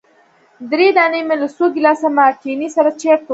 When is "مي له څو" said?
1.27-1.65